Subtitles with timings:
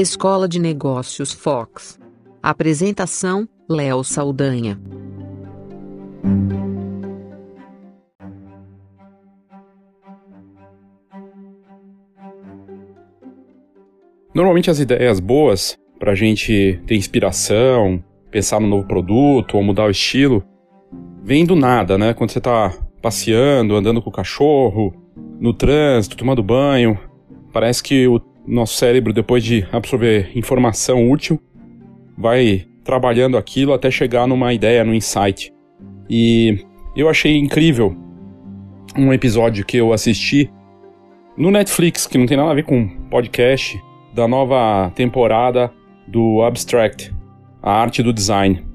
[0.00, 2.00] Escola de Negócios Fox.
[2.42, 4.80] Apresentação: Léo Saldanha.
[14.34, 19.84] Normalmente as ideias boas para a gente ter inspiração, pensar no novo produto ou mudar
[19.84, 20.42] o estilo,
[21.22, 22.14] vem do nada, né?
[22.14, 24.94] Quando você está passeando, andando com o cachorro,
[25.38, 26.98] no trânsito, tomando banho,
[27.52, 31.40] parece que o nosso cérebro, depois de absorver informação útil,
[32.18, 35.52] vai trabalhando aquilo até chegar numa ideia, num insight.
[36.08, 36.64] E
[36.96, 37.96] eu achei incrível
[38.96, 40.50] um episódio que eu assisti
[41.36, 43.80] no Netflix, que não tem nada a ver com podcast,
[44.12, 45.72] da nova temporada
[46.08, 47.14] do Abstract,
[47.62, 48.66] a arte do design.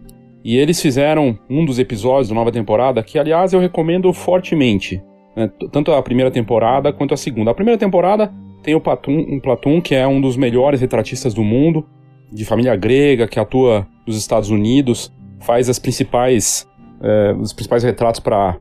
[0.44, 5.02] E eles fizeram um dos episódios da nova temporada, que aliás eu recomendo fortemente,
[5.36, 5.52] né?
[5.72, 7.52] tanto a primeira temporada quanto a segunda.
[7.52, 8.32] A primeira temporada
[8.66, 11.86] tem o Platum, um Platum, que é um dos melhores retratistas do mundo,
[12.34, 16.68] de família grega, que atua nos Estados Unidos, faz as principais,
[17.00, 18.58] é, os principais retratos para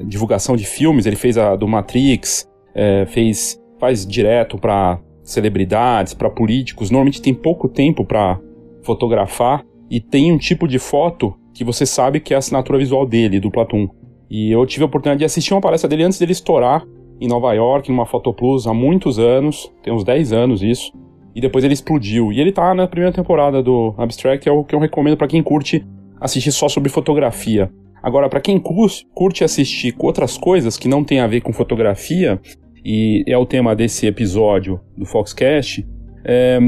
[0.00, 1.06] divulgação de filmes.
[1.06, 7.32] Ele fez a do Matrix, é, fez faz direto para celebridades, para políticos, normalmente tem
[7.32, 8.40] pouco tempo para
[8.82, 13.06] fotografar e tem um tipo de foto que você sabe que é a assinatura visual
[13.06, 13.88] dele, do Platum.
[14.28, 16.84] E eu tive a oportunidade de assistir uma palestra dele antes dele estourar
[17.20, 20.92] em Nova York, numa Fotoplus, há muitos anos, tem uns 10 anos isso,
[21.34, 22.32] e depois ele explodiu.
[22.32, 25.42] E ele tá na primeira temporada do Abstract, é o que eu recomendo para quem
[25.42, 25.86] curte
[26.20, 27.70] assistir só sobre fotografia.
[28.02, 32.40] Agora, para quem curte assistir com outras coisas que não tem a ver com fotografia,
[32.84, 35.86] e é o tema desse episódio do Foxcast,
[36.24, 36.58] é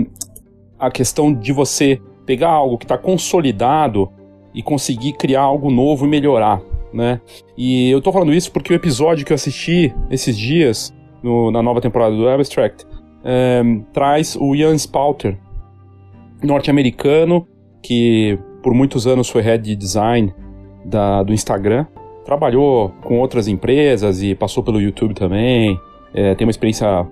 [0.78, 4.10] a questão de você pegar algo que está consolidado
[4.52, 6.60] e conseguir criar algo novo e melhorar,
[6.92, 7.20] né?
[7.56, 11.62] E eu tô falando isso porque o episódio que eu assisti esses dias no, na
[11.62, 12.86] nova temporada do Abstract
[13.24, 15.38] é, traz o Ian Spalter,
[16.42, 17.46] norte-americano
[17.82, 20.34] que por muitos anos foi head de design
[20.84, 21.86] da, do Instagram,
[22.24, 25.78] trabalhou com outras empresas e passou pelo YouTube também,
[26.12, 27.06] é, tem uma experiência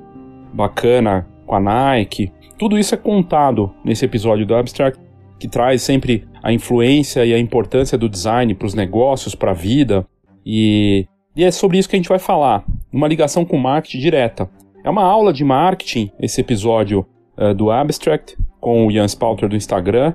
[0.52, 2.32] bacana com a Nike.
[2.58, 5.00] Tudo isso é contado nesse episódio do Abstract,
[5.38, 9.54] que traz sempre a influência e a importância do design para os negócios, para a
[9.54, 10.06] vida.
[10.46, 14.48] E, e é sobre isso que a gente vai falar, uma ligação com marketing direta.
[14.84, 17.04] É uma aula de marketing, esse episódio
[17.36, 20.14] uh, do Abstract, com o Ian Spalter do Instagram.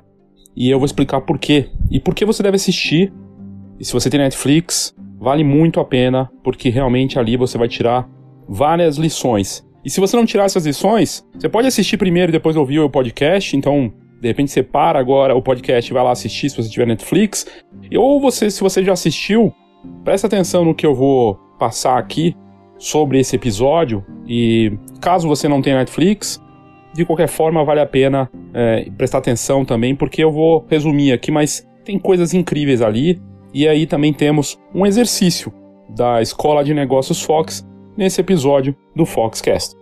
[0.56, 1.68] E eu vou explicar por quê.
[1.90, 3.12] E por que você deve assistir.
[3.78, 8.08] E se você tem Netflix, vale muito a pena, porque realmente ali você vai tirar
[8.48, 9.62] várias lições.
[9.84, 12.88] E se você não tirar essas lições, você pode assistir primeiro e depois ouvir o
[12.88, 13.54] podcast.
[13.54, 13.92] Então,
[14.22, 17.44] de repente você para agora o podcast vai lá assistir se você tiver Netflix.
[17.96, 19.52] Ou você, se você já assistiu,
[20.04, 22.36] presta atenção no que eu vou passar aqui
[22.78, 24.06] sobre esse episódio.
[24.24, 26.40] E caso você não tenha Netflix,
[26.94, 31.32] de qualquer forma vale a pena é, prestar atenção também, porque eu vou resumir aqui,
[31.32, 33.20] mas tem coisas incríveis ali.
[33.52, 35.52] E aí também temos um exercício
[35.96, 37.66] da Escola de Negócios Fox
[37.96, 39.81] nesse episódio do Foxcast.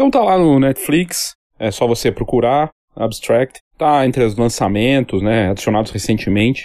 [0.00, 5.50] Então tá lá no Netflix, é só você procurar Abstract, tá entre os lançamentos, né,
[5.50, 6.64] adicionados recentemente.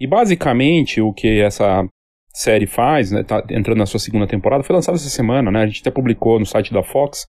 [0.00, 1.86] E basicamente o que essa
[2.32, 5.64] série faz, né, tá entrando na sua segunda temporada, foi lançada essa semana, né?
[5.64, 7.26] A gente até publicou no site da Fox.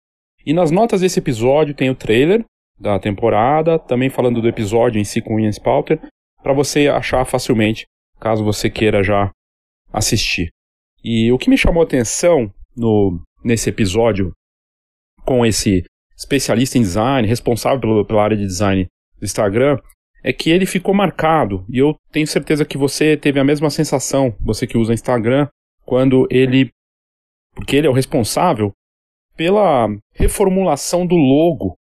[0.47, 2.44] E nas notas desse episódio tem o trailer
[2.79, 6.00] da temporada, também falando do episódio em si com Ian Spalter,
[6.44, 7.87] para você achar facilmente,
[8.20, 9.32] caso você queira já
[9.93, 10.50] assistir.
[11.02, 14.31] E o que me chamou a atenção no, nesse episódio
[15.31, 15.85] com esse
[16.17, 19.79] especialista em design, responsável pelo, pela área de design do Instagram,
[20.25, 21.65] é que ele ficou marcado.
[21.69, 25.47] E eu tenho certeza que você teve a mesma sensação, você que usa Instagram,
[25.87, 26.69] quando ele.
[27.55, 28.73] Porque ele é o responsável
[29.37, 31.76] pela reformulação do logo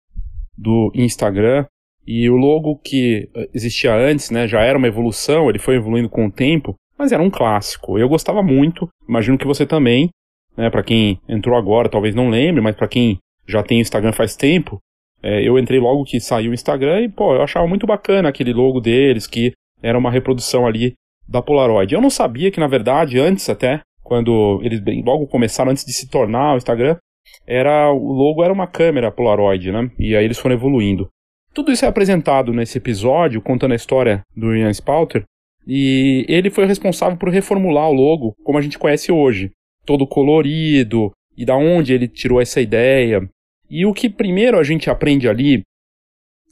[0.55, 1.65] do Instagram.
[2.05, 6.09] E o logo que eh, existia antes, né, já era uma evolução, ele foi evoluindo
[6.09, 7.97] com o tempo, mas era um clássico.
[7.97, 10.09] Eu gostava muito, imagino que você também,
[10.55, 13.19] né, para quem entrou agora, talvez não lembre, mas para quem
[13.49, 14.79] já tem Instagram faz tempo,
[15.21, 18.53] é, eu entrei logo que saiu o Instagram e, pô, eu achava muito bacana aquele
[18.53, 19.51] logo deles, que
[19.81, 20.93] era uma reprodução ali
[21.27, 21.93] da Polaroid.
[21.93, 26.09] Eu não sabia que, na verdade, antes até, quando eles logo começaram, antes de se
[26.09, 26.97] tornar o Instagram,
[27.45, 29.91] era o logo era uma câmera Polaroid, né?
[29.99, 31.07] E aí eles foram evoluindo.
[31.53, 35.23] Tudo isso é apresentado nesse episódio, contando a história do Ian Spalter,
[35.67, 39.51] e ele foi responsável por reformular o logo como a gente conhece hoje,
[39.85, 43.27] todo colorido, e da onde ele tirou essa ideia,
[43.69, 45.61] e o que primeiro a gente aprende ali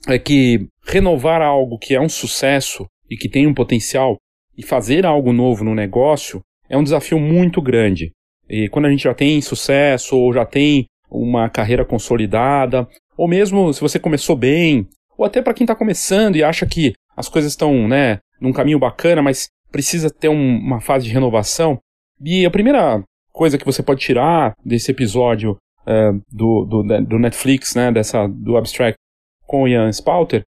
[0.08, 4.18] é que renovar algo que é um sucesso e que tem um potencial
[4.58, 8.12] e fazer algo novo no negócio é um desafio muito grande.
[8.50, 12.88] E quando a gente já tem sucesso ou já tem uma carreira consolidada,
[13.18, 14.88] ou mesmo se você começou bem,
[15.18, 18.80] ou até para quem está começando e acha que as coisas estão, né, num caminho
[18.80, 21.80] bacana, mas precisa ter um, uma fase de renovação.
[22.24, 25.58] E a primeira coisa que você pode tirar desse episódio
[25.88, 28.98] uh, do, do, do, Netflix, né, dessa, do Abstract
[29.46, 30.44] com o Ian Spalter,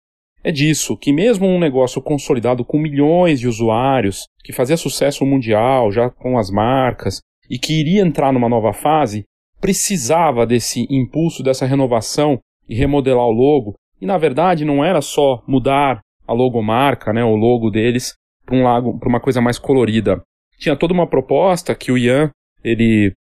[0.44, 5.92] é disso, que mesmo um negócio consolidado com milhões de usuários, que fazia sucesso mundial,
[5.92, 9.26] já com as marcas, e que iria entrar numa nova fase,
[9.60, 12.40] precisava desse impulso, dessa renovação
[12.70, 13.74] e remodelar o logo.
[14.00, 18.14] E na verdade não era só mudar a logomarca, né, o logo deles,
[18.46, 20.22] para um para uma coisa mais colorida.
[20.60, 22.30] Tinha toda uma proposta que o Ian
[22.64, 23.14] ele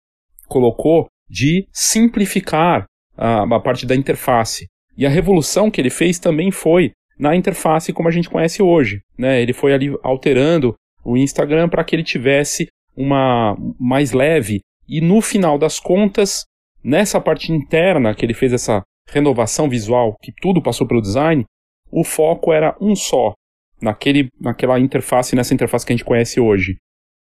[0.47, 2.85] colocou de simplificar
[3.17, 4.67] a, a parte da interface.
[4.97, 9.01] E a revolução que ele fez também foi na interface como a gente conhece hoje.
[9.17, 9.41] Né?
[9.41, 14.61] Ele foi ali alterando o Instagram para que ele tivesse uma mais leve.
[14.87, 16.45] E no final das contas,
[16.83, 21.43] nessa parte interna que ele fez essa renovação visual, que tudo passou pelo design,
[21.91, 23.33] o foco era um só,
[23.81, 26.77] naquele, naquela interface, nessa interface que a gente conhece hoje.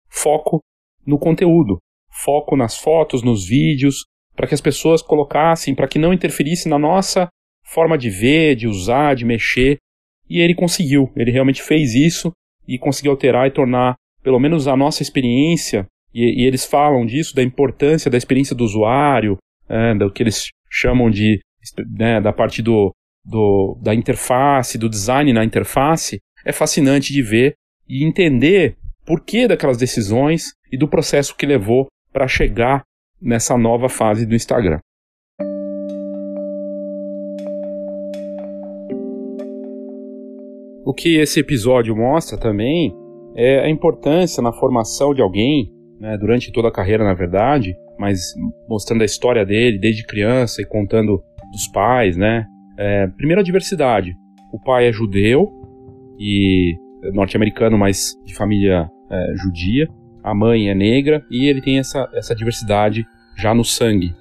[0.08, 0.60] Foco
[1.06, 1.78] no conteúdo
[2.24, 4.04] foco nas fotos, nos vídeos,
[4.34, 7.28] para que as pessoas colocassem, para que não interferisse na nossa
[7.64, 9.78] forma de ver, de usar, de mexer.
[10.28, 12.32] E ele conseguiu, ele realmente fez isso
[12.66, 17.34] e conseguiu alterar e tornar, pelo menos a nossa experiência, e, e eles falam disso,
[17.34, 19.36] da importância da experiência do usuário,
[19.68, 21.40] é, do que eles chamam de,
[21.96, 22.92] né, da parte do,
[23.24, 27.54] do, da interface, do design na interface, é fascinante de ver
[27.88, 31.86] e entender por que daquelas decisões e do processo que levou
[32.16, 32.82] para chegar
[33.20, 34.78] nessa nova fase do Instagram.
[40.82, 42.90] O que esse episódio mostra também
[43.36, 45.70] é a importância na formação de alguém,
[46.00, 48.18] né, durante toda a carreira, na verdade, mas
[48.66, 51.22] mostrando a história dele desde criança e contando
[51.52, 52.46] dos pais, né?
[52.78, 54.16] É, primeiro a diversidade.
[54.50, 55.52] O pai é judeu
[56.18, 56.74] e
[57.12, 59.86] norte-americano, mas de família é, judia
[60.26, 63.06] a mãe é negra e ele tem essa, essa diversidade
[63.36, 64.12] já no sangue.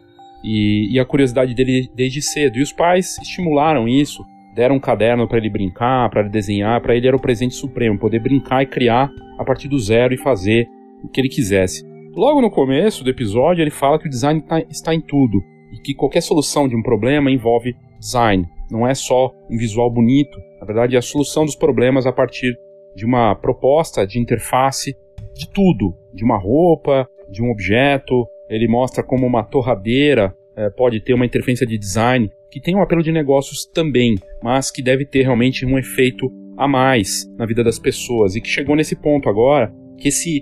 [0.43, 2.59] E, e a curiosidade dele desde cedo.
[2.59, 4.23] E os pais estimularam isso,
[4.53, 7.97] deram um caderno para ele brincar, para ele desenhar, para ele era o presente supremo,
[7.97, 9.09] poder brincar e criar
[9.39, 10.67] a partir do zero e fazer
[11.03, 11.83] o que ele quisesse.
[12.15, 15.41] Logo no começo do episódio, ele fala que o design tá, está em tudo
[15.73, 18.47] e que qualquer solução de um problema envolve design.
[18.69, 22.55] Não é só um visual bonito, na verdade é a solução dos problemas a partir
[22.95, 24.95] de uma proposta de interface
[25.35, 28.25] de tudo, de uma roupa, de um objeto.
[28.49, 32.81] Ele mostra como uma torradeira é, pode ter uma interferência de design que tem um
[32.81, 37.63] apelo de negócios também, mas que deve ter realmente um efeito a mais na vida
[37.63, 40.41] das pessoas e que chegou nesse ponto agora que esse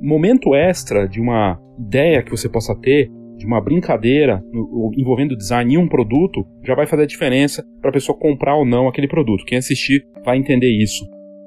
[0.00, 4.42] momento extra de uma ideia que você possa ter, de uma brincadeira
[4.96, 8.64] envolvendo design em um produto, já vai fazer a diferença para a pessoa comprar ou
[8.64, 9.44] não aquele produto.
[9.44, 11.04] Quem assistir vai entender isso.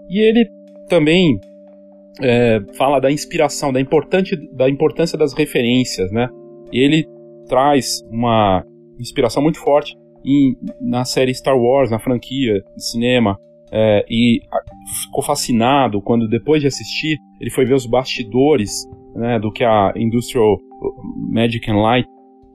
[0.10, 0.48] E ele
[0.88, 1.40] também
[2.22, 6.30] é, fala da inspiração, da, importante, da importância das referências, né?
[6.72, 7.06] E ele
[7.48, 8.64] traz uma
[9.00, 9.96] inspiração muito forte
[10.26, 13.38] em, na série Star Wars, na franquia de cinema,
[13.72, 14.40] é, e
[15.04, 19.94] ficou fascinado quando, depois de assistir, ele foi ver os bastidores né, do que a
[19.96, 20.58] Industrial
[21.32, 22.08] Magic and Light,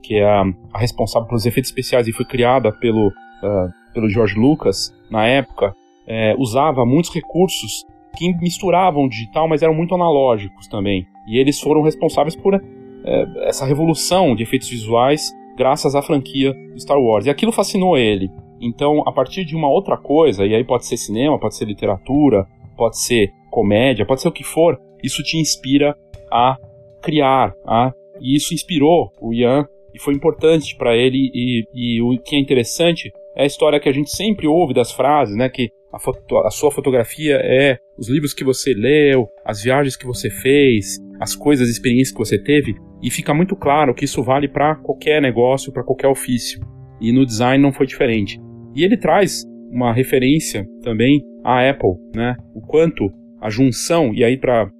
[0.03, 4.35] que é a, a responsável pelos efeitos especiais e foi criada pelo, uh, pelo George
[4.35, 5.73] Lucas na época,
[6.07, 11.05] é, usava muitos recursos que misturavam digital, mas eram muito analógicos também.
[11.27, 16.99] E eles foram responsáveis por é, essa revolução de efeitos visuais graças à franquia Star
[16.99, 17.25] Wars.
[17.25, 18.29] E aquilo fascinou ele.
[18.59, 22.47] Então, a partir de uma outra coisa, e aí pode ser cinema, pode ser literatura,
[22.77, 25.95] pode ser comédia, pode ser o que for, isso te inspira
[26.31, 26.55] a
[27.01, 27.53] criar.
[27.65, 31.31] A, e isso inspirou o Ian e foi importante para ele.
[31.33, 34.91] E, e, o que é interessante é a história que a gente sempre ouve das
[34.91, 35.49] frases, né?
[35.49, 40.05] Que a, foto, a sua fotografia é os livros que você leu, as viagens que
[40.05, 42.75] você fez, as coisas, as experiências que você teve.
[43.01, 46.61] E fica muito claro que isso vale para qualquer negócio, para qualquer ofício.
[46.99, 48.39] E no design não foi diferente.
[48.75, 52.35] E ele traz uma referência também à Apple, né?
[52.53, 53.09] O quanto
[53.41, 54.71] a junção, e aí para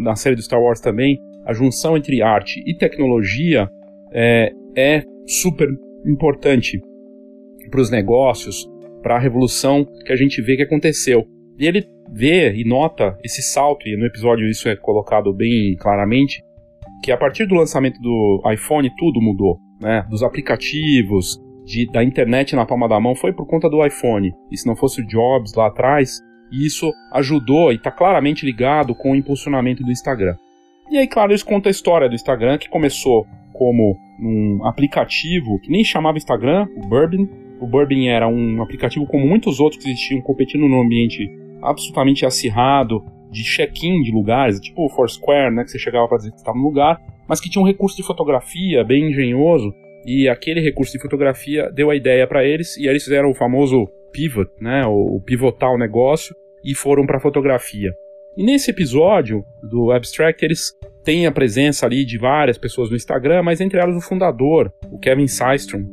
[0.00, 3.68] na série do Star Wars também, a junção entre arte e tecnologia
[4.12, 5.68] é, é super
[6.04, 6.80] importante
[7.70, 8.68] para os negócios,
[9.02, 11.26] para a revolução que a gente vê que aconteceu.
[11.58, 16.42] E ele vê e nota esse salto, e no episódio isso é colocado bem claramente,
[17.02, 20.06] que a partir do lançamento do iPhone tudo mudou, né?
[20.10, 24.32] Dos aplicativos, de, da internet na palma da mão foi por conta do iPhone.
[24.50, 26.20] E se não fosse o Jobs lá atrás,
[26.52, 30.36] isso ajudou e está claramente ligado com o impulsionamento do Instagram.
[30.90, 35.70] E aí, claro, eles contam a história do Instagram, que começou como um aplicativo que
[35.70, 37.28] nem chamava Instagram, o Bourbon.
[37.60, 41.30] O Bourbon era um aplicativo como muitos outros que existiam competindo num ambiente
[41.62, 46.30] absolutamente acirrado, de check-in de lugares, tipo o Foursquare, né, que você chegava para dizer
[46.30, 46.98] que estava no lugar,
[47.28, 49.72] mas que tinha um recurso de fotografia bem engenhoso,
[50.04, 53.34] e aquele recurso de fotografia deu a ideia para eles, e aí eles fizeram o
[53.34, 57.90] famoso pivot, né, o pivotar o negócio, e foram para fotografia.
[58.36, 60.72] E nesse episódio do Abstract, eles
[61.04, 64.98] têm a presença ali de várias pessoas no Instagram, mas entre elas o fundador, o
[64.98, 65.84] Kevin Systrom,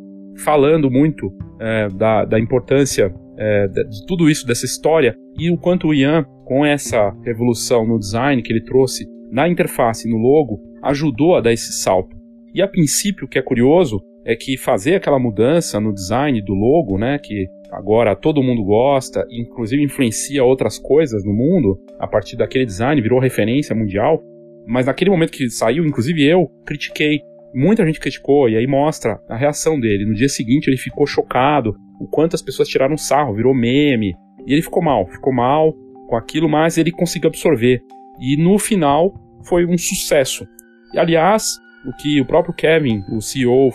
[0.43, 5.87] falando muito é, da, da, importância é, de tudo isso, dessa história, e o quanto
[5.87, 11.35] o Ian, com essa revolução no design que ele trouxe na interface, no logo, ajudou
[11.35, 12.15] a dar esse salto.
[12.53, 16.53] E a princípio, o que é curioso é que fazer aquela mudança no design do
[16.53, 22.35] logo, né, que agora todo mundo gosta, inclusive influencia outras coisas no mundo, a partir
[22.35, 24.21] daquele design virou referência mundial,
[24.65, 27.21] mas naquele momento que saiu, inclusive eu critiquei,
[27.57, 30.05] muita gente criticou, e aí mostra a reação dele.
[30.05, 34.13] No dia seguinte ele ficou chocado, o quanto as pessoas tiraram sarro, virou meme,
[34.45, 35.73] e ele ficou mal, ficou mal
[36.07, 37.81] com aquilo, mas ele conseguiu absorver.
[38.19, 40.47] E no final foi um sucesso.
[40.93, 43.71] E aliás, o que o próprio Kevin, o CEO,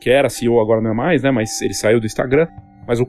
[0.00, 2.46] que era CEO agora não é mais, né, mas ele saiu do Instagram,
[2.86, 3.06] mas o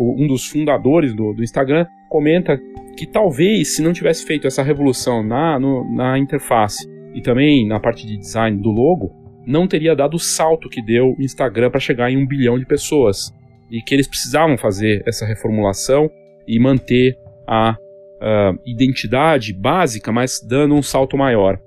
[0.00, 2.58] um dos fundadores do, do, Instagram comenta
[2.96, 7.80] que talvez se não tivesse feito essa revolução na, no, na interface e também na
[7.80, 11.80] parte de design do logo, não teria dado o salto que deu o Instagram para
[11.80, 13.32] chegar em um bilhão de pessoas.
[13.70, 16.10] E que eles precisavam fazer essa reformulação
[16.46, 21.58] e manter a uh, identidade básica, mas dando um salto maior.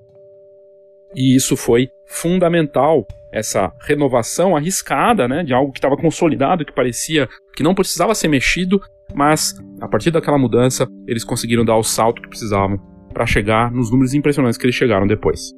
[1.15, 7.27] E isso foi fundamental essa renovação arriscada, né, de algo que estava consolidado, que parecia
[7.55, 8.79] que não precisava ser mexido,
[9.13, 12.77] mas a partir daquela mudança eles conseguiram dar o salto que precisavam
[13.13, 15.53] para chegar nos números impressionantes que eles chegaram depois.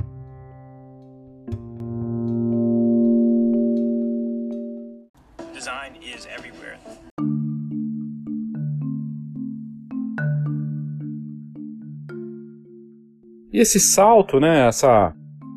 [13.59, 15.13] Esse salto, né, essa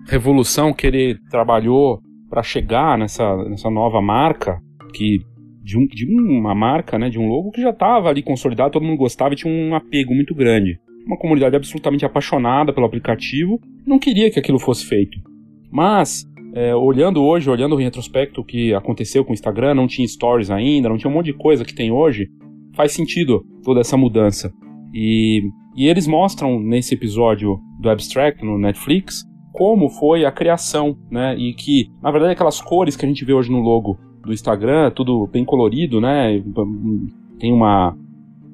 [0.09, 4.59] revolução que ele trabalhou para chegar nessa, nessa nova marca,
[4.93, 5.21] que
[5.63, 8.85] de, um, de uma marca, né, de um logo que já estava ali consolidado, todo
[8.85, 10.81] mundo gostava e tinha um apego muito grande.
[11.07, 15.17] Uma comunidade absolutamente apaixonada pelo aplicativo, não queria que aquilo fosse feito.
[15.71, 16.25] Mas,
[16.57, 20.51] é, olhando hoje, olhando em retrospecto o que aconteceu com o Instagram, não tinha stories
[20.51, 22.27] ainda, não tinha um monte de coisa que tem hoje,
[22.75, 24.53] faz sentido toda essa mudança.
[24.93, 25.41] E,
[25.75, 31.37] e eles mostram nesse episódio do Abstract no Netflix como foi a criação, né?
[31.37, 34.91] E que, na verdade, aquelas cores que a gente vê hoje no logo do Instagram,
[34.91, 36.43] tudo bem colorido, né?
[37.38, 37.97] Tem uma,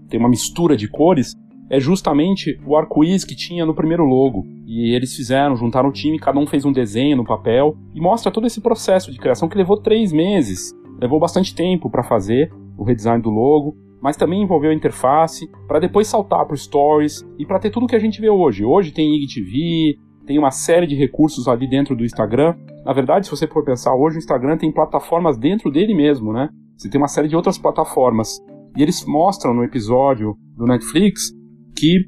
[0.08, 1.34] tem uma mistura de cores,
[1.70, 4.44] é justamente o arco-íris que tinha no primeiro logo.
[4.66, 8.32] E eles fizeram, juntaram o time, cada um fez um desenho no papel e mostra
[8.32, 10.72] todo esse processo de criação que levou três meses.
[11.00, 15.81] Levou bastante tempo para fazer o redesign do logo, mas também envolveu a interface para
[15.81, 18.64] depois saltar para Stories e para ter tudo que a gente vê hoje.
[18.64, 22.55] Hoje tem IGTV, tem uma série de recursos ali dentro do Instagram.
[22.85, 26.49] Na verdade, se você for pensar, hoje o Instagram tem plataformas dentro dele mesmo, né?
[26.76, 28.38] Você tem uma série de outras plataformas.
[28.76, 31.33] E eles mostram no episódio do Netflix
[31.75, 32.07] que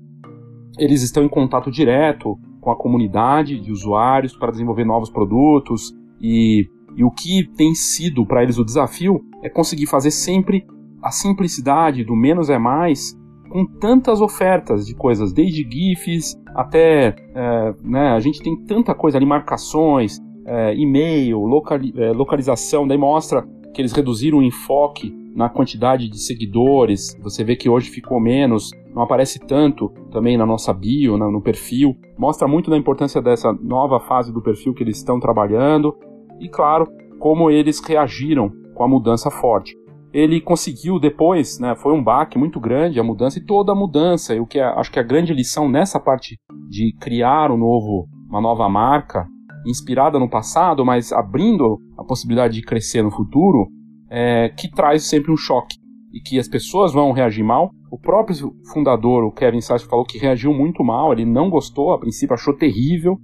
[0.78, 6.68] eles estão em contato direto com a comunidade de usuários para desenvolver novos produtos e,
[6.96, 10.66] e o que tem sido para eles o desafio é conseguir fazer sempre
[11.02, 13.18] a simplicidade do menos é mais
[13.50, 17.16] com tantas ofertas de coisas, desde GIFs até.
[17.34, 22.98] É, né, a gente tem tanta coisa ali, marcações, é, e-mail, locali é, localização, daí
[22.98, 27.16] mostra que eles reduziram o enfoque na quantidade de seguidores.
[27.22, 31.40] Você vê que hoje ficou menos, não aparece tanto também na nossa bio, na, no
[31.40, 31.96] perfil.
[32.18, 35.96] Mostra muito da importância dessa nova fase do perfil que eles estão trabalhando.
[36.40, 36.86] E claro,
[37.18, 39.76] como eles reagiram com a mudança forte.
[40.12, 44.34] Ele conseguiu depois, né, foi um baque muito grande a mudança e toda a mudança.
[44.34, 46.36] E o que é, acho que a grande lição nessa parte
[46.68, 49.26] de criar um novo, uma nova marca
[49.66, 53.68] inspirada no passado, mas abrindo a possibilidade de crescer no futuro,
[54.10, 55.76] é, que traz sempre um choque
[56.12, 57.70] e que as pessoas vão reagir mal.
[57.90, 61.98] O próprio fundador, o Kevin Satch, falou que reagiu muito mal, ele não gostou, a
[61.98, 63.18] princípio achou terrível,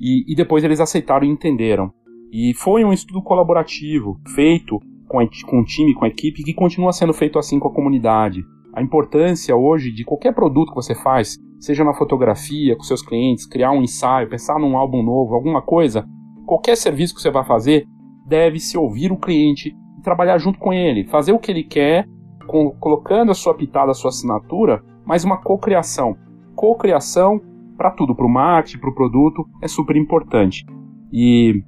[0.00, 1.90] e, e depois eles aceitaram e entenderam.
[2.32, 4.78] E foi um estudo colaborativo, feito
[5.10, 7.74] com, a, com o time, com a equipe, que continua sendo feito assim com a
[7.74, 8.44] comunidade.
[8.72, 13.44] A importância hoje de qualquer produto que você faz, seja na fotografia, com seus clientes,
[13.44, 16.06] criar um ensaio, pensar num álbum novo, alguma coisa,
[16.46, 17.84] qualquer serviço que você vai fazer,
[18.28, 22.06] deve-se ouvir o cliente e trabalhar junto com ele, fazer o que ele quer,
[22.46, 26.16] com, colocando a sua pitada, a sua assinatura, mas uma cocriação.
[26.54, 27.40] Cocriação
[27.76, 30.64] para tudo, para o marketing, para o produto, é super importante.
[31.12, 31.64] E,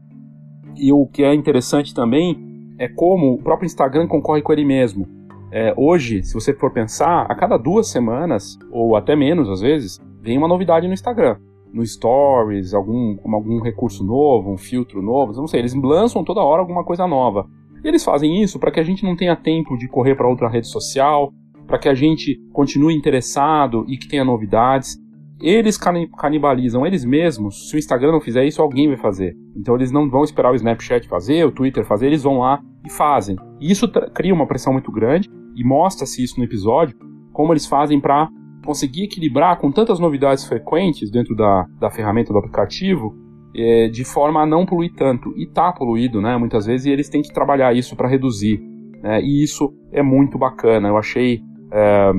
[0.77, 2.52] e o que é interessante também
[2.83, 5.07] é como o próprio Instagram concorre com ele mesmo.
[5.53, 10.01] É, hoje, se você for pensar, a cada duas semanas, ou até menos às vezes,
[10.21, 11.37] vem uma novidade no Instagram.
[11.73, 16.61] No Stories, algum, algum recurso novo, um filtro novo, não sei, eles lançam toda hora
[16.61, 17.47] alguma coisa nova.
[17.85, 20.49] E eles fazem isso para que a gente não tenha tempo de correr para outra
[20.49, 21.33] rede social,
[21.69, 24.99] para que a gente continue interessado e que tenha novidades
[25.43, 27.69] eles canibalizam eles mesmos.
[27.69, 29.37] Se o Instagram não fizer isso, alguém vai fazer.
[29.57, 32.91] Então eles não vão esperar o Snapchat fazer, o Twitter fazer, eles vão lá e
[32.91, 33.37] fazem.
[33.61, 36.97] E isso cria uma pressão muito grande e mostra-se isso no episódio,
[37.33, 38.29] como eles fazem para
[38.65, 43.15] conseguir equilibrar com tantas novidades frequentes dentro da, da ferramenta do aplicativo,
[43.55, 45.35] é, de forma a não poluir tanto.
[45.37, 48.61] E tá poluído, né, muitas vezes, e eles têm que trabalhar isso para reduzir.
[49.03, 50.89] Né, e isso é muito bacana.
[50.89, 52.13] Eu achei é,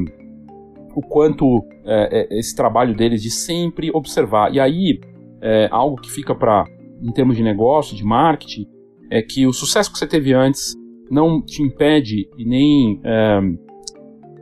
[0.95, 4.53] o quanto é, é, esse trabalho deles de sempre observar.
[4.53, 4.99] E aí,
[5.41, 6.65] é, algo que fica para,
[7.01, 8.65] em termos de negócio, de marketing,
[9.11, 10.73] é que o sucesso que você teve antes
[11.09, 13.39] não te impede e nem é,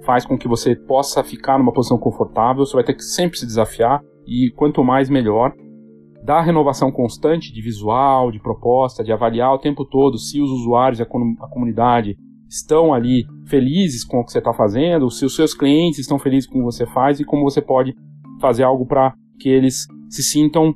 [0.05, 2.65] faz com que você possa ficar numa posição confortável.
[2.65, 5.53] Você vai ter que sempre se desafiar e quanto mais melhor.
[6.23, 11.01] Dar renovação constante de visual, de proposta, de avaliar o tempo todo se os usuários
[11.01, 12.15] a, a comunidade
[12.51, 16.49] estão ali felizes com o que você está fazendo, se os seus clientes estão felizes
[16.49, 17.95] com o que você faz e como você pode
[18.41, 20.73] fazer algo para que eles se sintam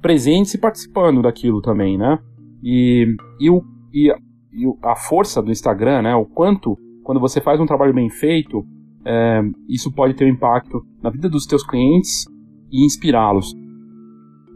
[0.00, 2.18] presentes e participando daquilo também, né?
[2.62, 3.06] E,
[3.38, 6.14] e, o, e, e a força do Instagram, né?
[6.14, 8.64] O quanto, quando você faz um trabalho bem feito,
[9.04, 12.24] é, isso pode ter um impacto na vida dos teus clientes
[12.70, 13.52] e inspirá-los.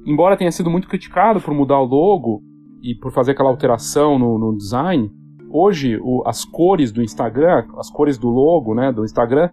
[0.07, 2.41] Embora tenha sido muito criticado por mudar o logo
[2.83, 5.11] e por fazer aquela alteração no, no design,
[5.51, 9.51] hoje o, as cores do Instagram, as cores do logo né, do Instagram,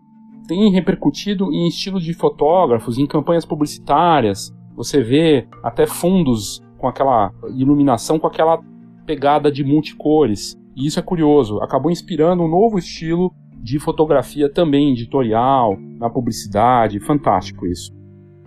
[0.47, 4.53] têm repercutido em estilo de fotógrafos, em campanhas publicitárias.
[4.75, 8.59] Você vê até fundos com aquela iluminação, com aquela
[9.05, 10.57] pegada de multicores.
[10.75, 16.99] E isso é curioso, acabou inspirando um novo estilo de fotografia também editorial, na publicidade,
[16.99, 17.93] fantástico isso.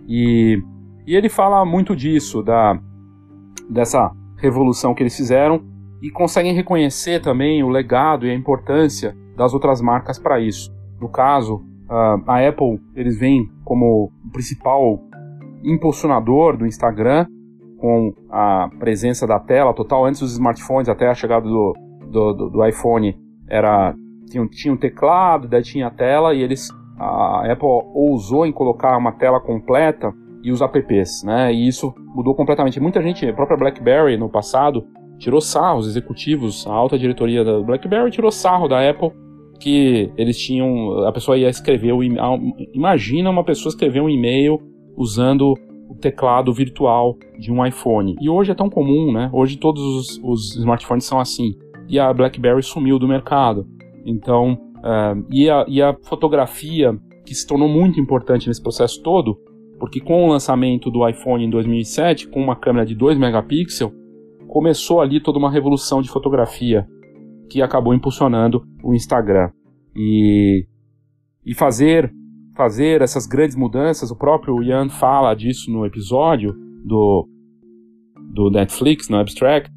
[0.07, 0.61] E,
[1.07, 2.79] e ele fala muito disso, da,
[3.67, 5.63] dessa revolução que eles fizeram,
[6.01, 10.71] e conseguem reconhecer também o legado e a importância das outras marcas para isso.
[10.99, 14.99] No caso, a Apple, eles vêm como o principal
[15.63, 17.27] impulsionador do Instagram,
[17.79, 20.05] com a presença da tela total.
[20.05, 21.73] Antes dos smartphones, até a chegada do,
[22.09, 23.15] do, do, do iPhone,
[23.47, 23.95] era
[24.29, 28.97] tinha, tinha um teclado, daí tinha a tela, e eles a Apple ousou em colocar
[28.97, 30.11] uma tela completa
[30.43, 31.53] e os apps, né?
[31.53, 32.79] E isso mudou completamente.
[32.79, 34.83] Muita gente, a própria BlackBerry no passado,
[35.17, 39.11] tirou sarro, os executivos, a alta diretoria da BlackBerry tirou sarro da Apple
[39.59, 42.03] que eles tinham, a pessoa ia escrever o
[42.73, 44.59] imagina uma pessoa escrever um e-mail
[44.95, 45.53] usando
[45.89, 48.15] o teclado virtual de um iPhone.
[48.21, 49.29] E hoje é tão comum, né?
[49.33, 51.55] Hoje todos os, os smartphones são assim.
[51.87, 53.65] E a BlackBerry sumiu do mercado.
[54.05, 59.37] Então, uh, e, a, e a fotografia que se tornou muito importante nesse processo todo,
[59.79, 63.93] porque com o lançamento do iPhone em 2007, com uma câmera de 2 megapixels,
[64.57, 66.87] começou ali toda uma revolução de fotografia
[67.47, 69.51] que acabou impulsionando o Instagram.
[69.95, 70.65] E,
[71.45, 72.11] e fazer,
[72.55, 77.29] fazer essas grandes mudanças, o próprio Ian fala disso no episódio do,
[78.33, 79.71] do Netflix, no Abstract,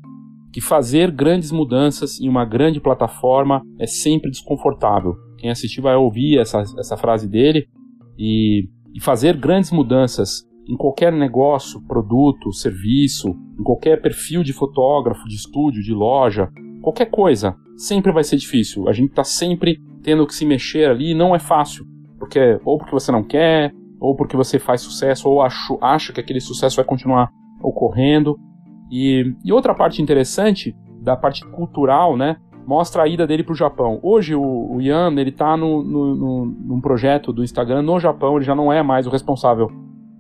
[0.50, 5.14] que fazer grandes mudanças em uma grande plataforma é sempre desconfortável.
[5.36, 7.68] Quem assistiu vai ouvir essa, essa frase dele.
[8.18, 15.26] E, e fazer grandes mudanças em qualquer negócio, produto, serviço, em qualquer perfil de fotógrafo,
[15.26, 16.48] de estúdio, de loja,
[16.80, 18.88] qualquer coisa, sempre vai ser difícil.
[18.88, 21.84] A gente está sempre tendo que se mexer ali e não é fácil.
[22.18, 26.20] Porque, ou porque você não quer, ou porque você faz sucesso, ou acho, acha que
[26.20, 27.30] aquele sucesso vai continuar
[27.62, 28.38] ocorrendo.
[28.90, 32.36] E, e outra parte interessante da parte cultural, né?
[32.66, 33.98] Mostra a ida dele para o Japão.
[34.02, 38.36] Hoje o, o Ian ele está no, no, no, num projeto do Instagram no Japão.
[38.36, 39.70] Ele já não é mais o responsável,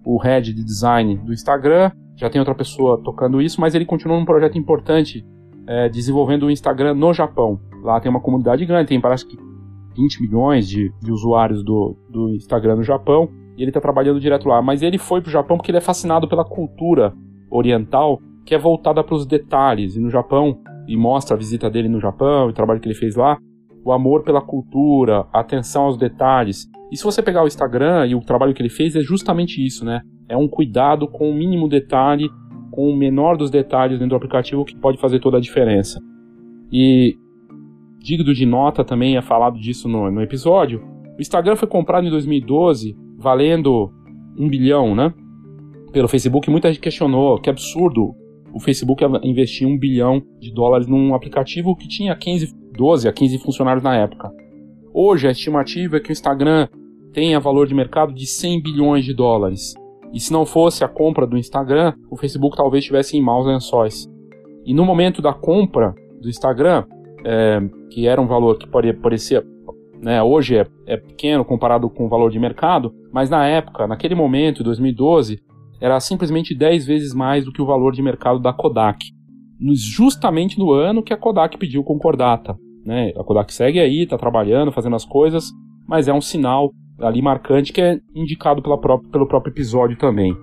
[0.04, 1.90] o head de design do Instagram.
[2.16, 5.24] Já tem outra pessoa tocando isso, mas ele continua num projeto importante
[5.66, 7.60] é, desenvolvendo o Instagram no Japão.
[7.82, 9.38] Lá tem uma comunidade grande, tem parece que
[9.96, 13.28] 20 milhões de, de usuários do, do Instagram no Japão.
[13.56, 14.62] E ele está trabalhando direto lá.
[14.62, 17.14] Mas ele foi para o Japão porque ele é fascinado pela cultura
[17.50, 19.96] oriental que é voltada para os detalhes.
[19.96, 23.14] E no Japão, e mostra a visita dele no Japão o trabalho que ele fez
[23.16, 23.38] lá,
[23.84, 26.68] o amor pela cultura, a atenção aos detalhes.
[26.90, 29.84] E se você pegar o Instagram e o trabalho que ele fez, é justamente isso,
[29.84, 30.02] né?
[30.28, 32.28] É um cuidado com o mínimo detalhe,
[32.70, 36.00] com o menor dos detalhes dentro do aplicativo que pode fazer toda a diferença.
[36.72, 37.16] E
[37.98, 40.82] digno de nota também é falado disso no, no episódio.
[41.16, 43.92] O Instagram foi comprado em 2012, valendo
[44.36, 45.12] um bilhão, né?
[45.92, 46.50] Pelo Facebook.
[46.50, 48.14] Muita gente questionou que absurdo
[48.52, 53.38] o Facebook investir um bilhão de dólares num aplicativo que tinha 15, 12 a 15
[53.38, 54.32] funcionários na época.
[54.92, 56.68] Hoje a estimativa é que o Instagram
[57.12, 59.74] tenha valor de mercado de 100 bilhões de dólares.
[60.12, 64.08] E se não fosse a compra do Instagram, o Facebook talvez estivesse em maus lençóis.
[64.64, 66.84] E no momento da compra do Instagram,
[67.24, 69.44] é, que era um valor que parecia,
[70.00, 74.14] né, hoje é, é pequeno comparado com o valor de mercado, mas na época, naquele
[74.14, 75.40] momento, em 2012,
[75.80, 79.04] era simplesmente 10 vezes mais do que o valor de mercado da Kodak.
[79.74, 82.56] Justamente no ano que a Kodak pediu concordata.
[82.84, 83.12] Né?
[83.16, 85.50] A Kodak segue aí, está trabalhando, fazendo as coisas,
[85.86, 86.70] mas é um sinal
[87.00, 90.36] ali marcante que é indicado pela própria, pelo próprio episódio também.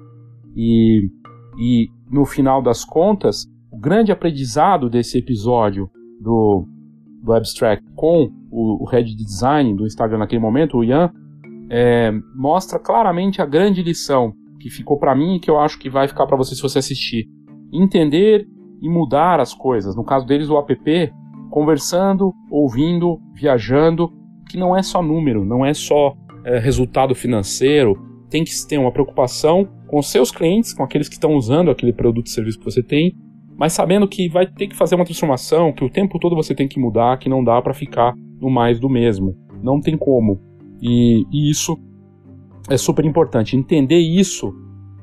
[0.56, 1.10] E,
[1.58, 5.90] e no final das contas, o grande aprendizado desse episódio
[6.20, 6.66] do,
[7.24, 11.12] do Abstract com o, o head de design do Instagram naquele momento, o Ian,
[11.70, 15.90] é, mostra claramente a grande lição que ficou para mim e que eu acho que
[15.90, 17.28] vai ficar para você se você assistir.
[17.72, 18.48] Entender
[18.82, 19.96] e mudar as coisas.
[19.96, 21.14] No caso deles, o app,
[21.50, 24.12] conversando, ouvindo, viajando,
[24.50, 26.16] que não é só número, não é só
[26.48, 27.98] é, resultado financeiro.
[28.30, 31.92] Tem que ter uma preocupação com os seus clientes, com aqueles que estão usando aquele
[31.92, 33.14] produto e serviço que você tem,
[33.58, 36.68] mas sabendo que vai ter que fazer uma transformação, que o tempo todo você tem
[36.68, 39.36] que mudar, que não dá para ficar no mais do mesmo.
[39.62, 40.40] Não tem como.
[40.82, 41.78] E, e isso
[42.70, 43.56] é super importante.
[43.58, 44.54] Entender isso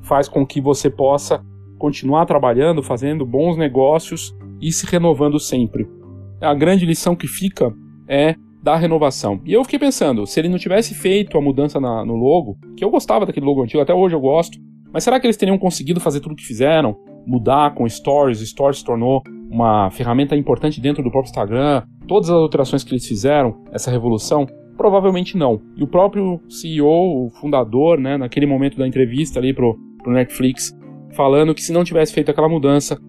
[0.01, 1.43] faz com que você possa
[1.77, 5.87] continuar trabalhando, fazendo bons negócios e se renovando sempre.
[6.41, 7.73] A grande lição que fica
[8.07, 9.39] é da renovação.
[9.45, 12.83] E eu fiquei pensando, se ele não tivesse feito a mudança na, no logo, que
[12.83, 14.57] eu gostava daquele logo antigo, até hoje eu gosto,
[14.91, 16.97] mas será que eles teriam conseguido fazer tudo o que fizeram?
[17.27, 22.35] Mudar com Stories, Stories se tornou uma ferramenta importante dentro do próprio Instagram, todas as
[22.35, 25.61] alterações que eles fizeram, essa revolução, Provavelmente não.
[25.77, 30.77] E o próprio CEO, o fundador, né, naquele momento da entrevista ali pro, pro Netflix,
[31.13, 32.99] falando que se não tivesse feito aquela mudança,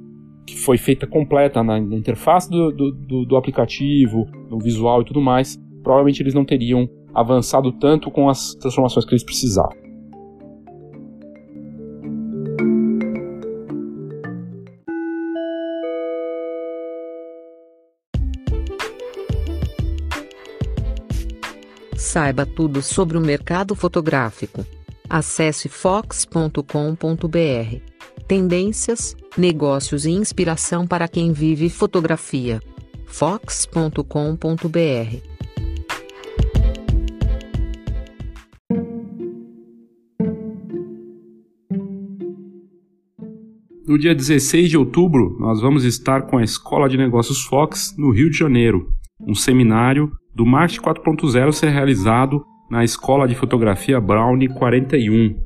[0.47, 5.21] que foi feita completa na, interface do, do, do, do aplicativo, no visual e tudo
[5.21, 9.87] mais, provavelmente eles não teriam avançado tanto com as transformações que eles precisavam.
[21.97, 24.65] Saiba tudo sobre o mercado fotográfico.
[25.09, 26.57] Acesse fox.com.br.
[28.27, 32.61] Tendências, negócios e inspiração para quem vive fotografia.
[33.07, 34.03] fox.com.br.
[43.87, 48.11] No dia 16 de outubro, nós vamos estar com a Escola de Negócios Fox no
[48.11, 54.49] Rio de Janeiro, um seminário do Marketing 4.0 ser realizado na Escola de Fotografia Brownie
[54.49, 55.46] 41.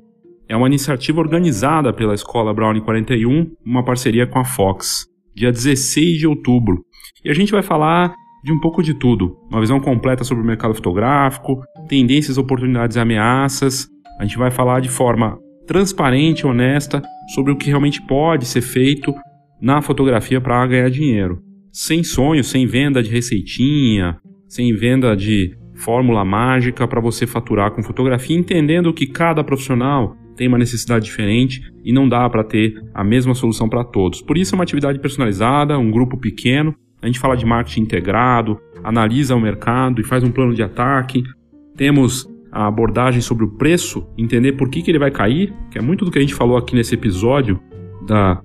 [0.51, 6.19] É uma iniciativa organizada pela Escola Brownie 41, uma parceria com a Fox, dia 16
[6.19, 6.85] de outubro.
[7.25, 10.47] E a gente vai falar de um pouco de tudo, uma visão completa sobre o
[10.47, 13.87] mercado fotográfico, tendências, oportunidades e ameaças.
[14.19, 17.01] A gente vai falar de forma transparente e honesta
[17.33, 19.15] sobre o que realmente pode ser feito
[19.63, 21.39] na fotografia para ganhar dinheiro.
[21.71, 27.85] Sem sonho, sem venda de receitinha, sem venda de fórmula mágica para você faturar com
[27.85, 33.05] fotografia, entendendo que cada profissional tem uma necessidade diferente e não dá para ter a
[33.05, 34.23] mesma solução para todos.
[34.23, 36.75] Por isso é uma atividade personalizada, um grupo pequeno.
[37.03, 41.23] A gente fala de marketing integrado, analisa o mercado e faz um plano de ataque.
[41.77, 45.83] Temos a abordagem sobre o preço, entender por que, que ele vai cair, que é
[45.83, 47.61] muito do que a gente falou aqui nesse episódio
[48.07, 48.41] da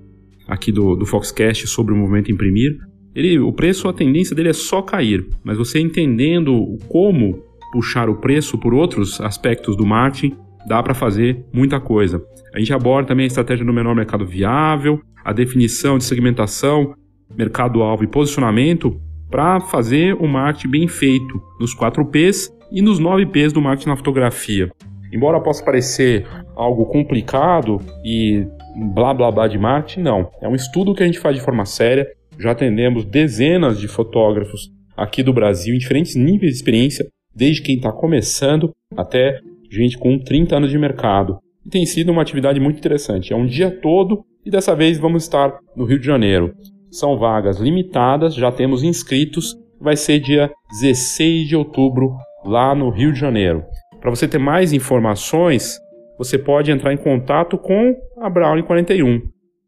[0.46, 2.76] aqui do, do Foxcast sobre o movimento imprimir.
[3.14, 8.16] Ele, o preço, a tendência dele é só cair, mas você entendendo como puxar o
[8.16, 12.22] preço por outros aspectos do marketing, dá para fazer muita coisa.
[12.54, 16.94] A gente aborda também a estratégia do menor mercado viável, a definição de segmentação
[17.36, 19.00] mercado-alvo e posicionamento
[19.30, 23.88] para fazer o marketing bem feito nos 4 Ps e nos 9 Ps do marketing
[23.90, 24.70] na fotografia.
[25.12, 28.46] Embora possa parecer algo complicado e
[28.94, 30.30] blá blá blá de marketing, não.
[30.40, 32.06] É um estudo que a gente faz de forma séria.
[32.38, 37.76] Já atendemos dezenas de fotógrafos aqui do Brasil em diferentes níveis de experiência, desde quem
[37.76, 41.38] está começando até gente com 30 anos de mercado.
[41.64, 43.32] E tem sido uma atividade muito interessante.
[43.32, 46.54] É um dia todo e dessa vez vamos estar no Rio de Janeiro.
[46.90, 49.56] São vagas limitadas, já temos inscritos.
[49.80, 50.50] Vai ser dia
[50.80, 53.64] 16 de outubro lá no Rio de Janeiro.
[54.00, 55.78] Para você ter mais informações,
[56.16, 59.20] você pode entrar em contato com a Brownie 41,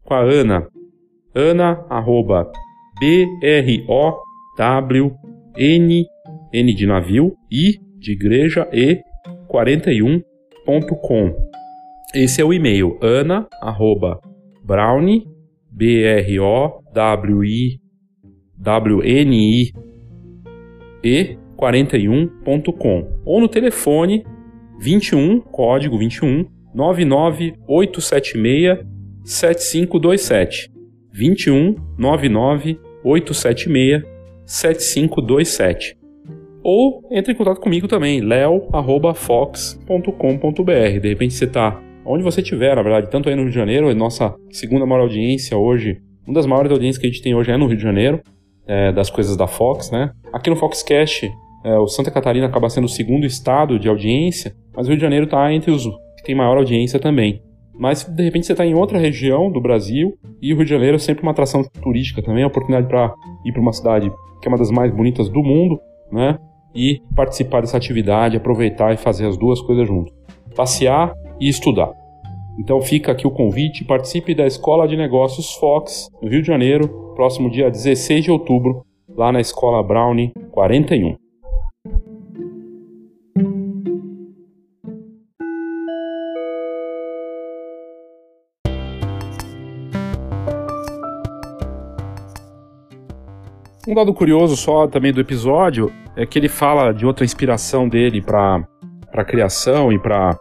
[0.04, 0.66] com a Ana.
[1.34, 2.50] Ana, arroba,
[3.00, 3.86] B-R-O-W-N,
[6.52, 9.00] N de navio, I de igreja e
[9.50, 11.34] 41.com.
[12.14, 14.20] Esse é o e-mail, ana, arroba,
[14.64, 15.26] brownie,
[15.70, 17.80] B-R-O-W-I,
[18.56, 19.72] W-N-I,
[21.04, 23.08] e 41.com.
[23.24, 24.24] Ou no telefone
[24.80, 28.78] 21, código 21, 99876
[29.24, 30.70] 7527.
[31.12, 34.02] 21 99876
[34.46, 35.97] 7527.
[36.70, 41.00] Ou entre em contato comigo também, leo@fox.com.br.
[41.00, 43.94] De repente você está onde você estiver, na verdade, tanto aí no Rio de Janeiro,
[43.94, 47.56] nossa segunda maior audiência hoje, uma das maiores audiências que a gente tem hoje é
[47.56, 48.20] no Rio de Janeiro,
[48.66, 50.10] é, das coisas da Fox, né?
[50.30, 51.32] Aqui no Foxcast,
[51.64, 55.02] é, o Santa Catarina acaba sendo o segundo estado de audiência, mas o Rio de
[55.02, 57.40] Janeiro está entre os que tem maior audiência também.
[57.78, 60.96] Mas de repente você está em outra região do Brasil e o Rio de Janeiro
[60.96, 63.14] é sempre uma atração turística também, é uma oportunidade para
[63.46, 65.80] ir para uma cidade que é uma das mais bonitas do mundo,
[66.12, 66.38] né?
[66.80, 70.14] E participar dessa atividade, aproveitar e fazer as duas coisas juntos:
[70.54, 71.92] passear e estudar.
[72.56, 76.88] Então fica aqui o convite, participe da Escola de Negócios Fox, no Rio de Janeiro,
[77.16, 78.84] próximo dia 16 de outubro,
[79.16, 81.16] lá na Escola Brownie 41.
[93.88, 98.20] Um dado curioso só também do episódio é que ele fala de outra inspiração dele
[98.20, 98.62] para
[99.14, 100.38] a criação e para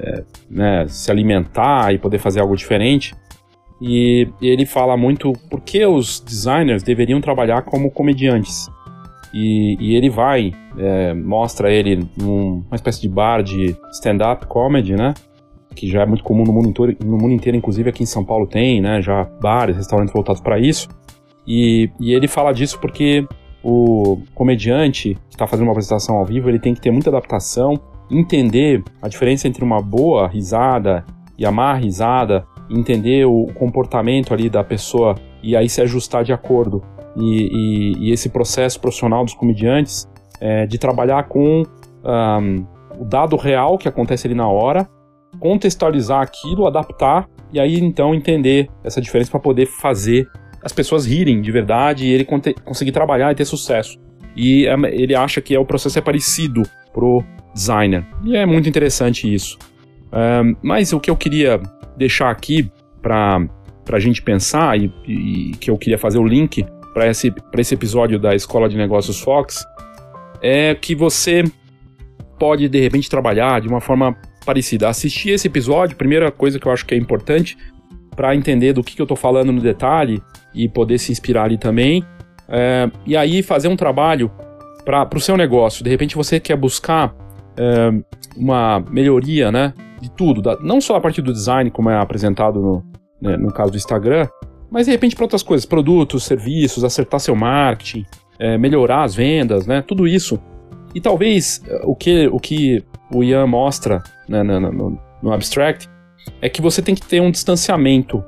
[0.00, 3.14] é, né, se alimentar e poder fazer algo diferente.
[3.80, 8.66] E, e ele fala muito por que os designers deveriam trabalhar como comediantes.
[9.32, 15.14] E, e ele vai, é, mostra ele numa espécie de bar de stand-up comedy, né?
[15.72, 18.24] Que já é muito comum no mundo, inteiro, no mundo inteiro, inclusive aqui em São
[18.24, 19.00] Paulo tem, né?
[19.00, 20.88] Já bares, restaurantes voltados para isso.
[21.48, 23.26] E, e ele fala disso porque
[23.64, 27.80] o comediante que está fazendo uma apresentação ao vivo, ele tem que ter muita adaptação,
[28.10, 31.06] entender a diferença entre uma boa risada
[31.38, 36.34] e a má risada, entender o comportamento ali da pessoa e aí se ajustar de
[36.34, 36.82] acordo.
[37.16, 40.06] E, e, e esse processo profissional dos comediantes
[40.40, 41.62] é de trabalhar com
[42.04, 42.66] um,
[42.98, 44.86] o dado real que acontece ali na hora,
[45.40, 50.28] contextualizar aquilo, adaptar e aí então entender essa diferença para poder fazer
[50.62, 52.26] as pessoas rirem de verdade e ele
[52.64, 53.98] conseguir trabalhar e ter sucesso.
[54.36, 58.04] E é, ele acha que é, o processo é parecido pro designer.
[58.24, 59.58] E é muito interessante isso.
[60.62, 61.60] mas o que eu queria
[61.96, 62.70] deixar aqui
[63.02, 63.48] para
[63.92, 68.18] a gente pensar e, e, que eu queria fazer o link para esse, esse episódio
[68.18, 69.64] da Escola de Negócios Fox
[70.42, 71.44] é que você
[72.38, 74.16] pode de repente trabalhar de uma forma
[74.46, 74.88] parecida.
[74.88, 77.56] Assistir esse episódio, primeira coisa que eu acho que é importante
[78.14, 80.22] para entender do que, que eu estou falando no detalhe
[80.54, 82.04] e poder se inspirar ali também.
[82.48, 84.30] É, e aí fazer um trabalho
[84.84, 85.84] para o seu negócio.
[85.84, 87.14] De repente você quer buscar
[87.56, 87.90] é,
[88.36, 92.60] uma melhoria né, de tudo, da, não só a partir do design, como é apresentado
[92.60, 92.84] no,
[93.20, 94.28] né, no caso do Instagram,
[94.70, 98.06] mas de repente para outras coisas, produtos, serviços, acertar seu marketing,
[98.38, 100.40] é, melhorar as vendas, né, tudo isso.
[100.94, 102.82] E talvez é, o que o, que
[103.12, 105.88] o Ian mostra né, no, no, no Abstract
[106.40, 108.22] é que você tem que ter um distanciamento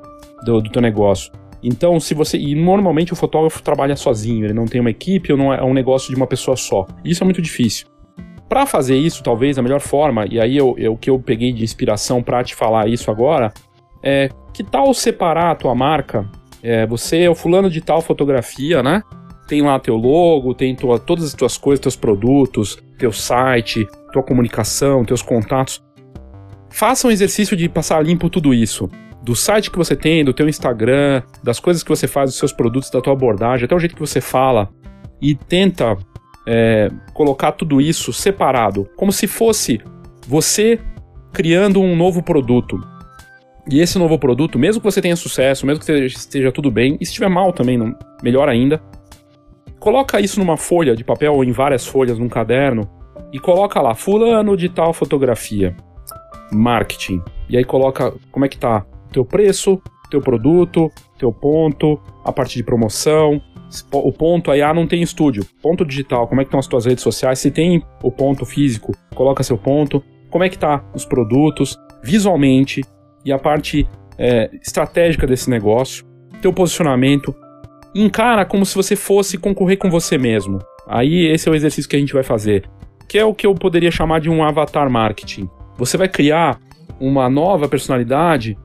[0.45, 1.31] do, do teu negócio.
[1.63, 2.37] Então, se você.
[2.37, 5.63] E normalmente o fotógrafo trabalha sozinho, ele não tem uma equipe ou não é, é
[5.63, 6.87] um negócio de uma pessoa só.
[7.05, 7.87] Isso é muito difícil.
[8.49, 11.63] Para fazer isso, talvez a melhor forma, e aí eu, o que eu peguei de
[11.63, 13.53] inspiração para te falar isso agora,
[14.03, 16.29] é que tal separar a tua marca?
[16.61, 19.03] É, você é o fulano de tal fotografia, né?
[19.47, 24.23] Tem lá teu logo, tem tua, todas as tuas coisas, teus produtos, teu site, tua
[24.23, 25.81] comunicação, teus contatos.
[26.69, 28.89] Faça um exercício de passar limpo tudo isso
[29.21, 32.51] do site que você tem, do teu Instagram, das coisas que você faz, dos seus
[32.51, 34.69] produtos, da tua abordagem, até o jeito que você fala,
[35.21, 35.97] e tenta
[36.47, 39.79] é, colocar tudo isso separado, como se fosse
[40.27, 40.79] você
[41.31, 42.81] criando um novo produto.
[43.69, 47.05] E esse novo produto, mesmo que você tenha sucesso, mesmo que esteja tudo bem, e
[47.05, 48.81] se estiver mal também, não, melhor ainda,
[49.79, 52.89] coloca isso numa folha de papel ou em várias folhas num caderno
[53.31, 55.75] e coloca lá, fulano de tal fotografia,
[56.51, 57.21] marketing.
[57.47, 62.55] E aí coloca como é que tá teu preço, teu produto, teu ponto, a parte
[62.57, 63.41] de promoção,
[63.91, 65.45] o ponto aí, ah, não tem estúdio.
[65.61, 67.39] Ponto digital, como é que estão as tuas redes sociais?
[67.39, 70.03] Se tem o ponto físico, coloca seu ponto.
[70.29, 72.83] Como é que tá os produtos, visualmente,
[73.23, 76.05] e a parte é, estratégica desse negócio,
[76.41, 77.35] teu posicionamento.
[77.93, 80.59] Encara como se você fosse concorrer com você mesmo.
[80.87, 82.69] Aí esse é o exercício que a gente vai fazer,
[83.07, 85.49] que é o que eu poderia chamar de um avatar marketing.
[85.77, 86.59] Você vai criar
[86.99, 88.57] uma nova personalidade